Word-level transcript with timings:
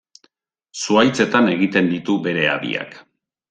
Zuhaitzetan 0.83 1.51
egiten 1.57 1.93
ditu 1.95 2.19
bere 2.27 2.51
habiak. 2.57 3.01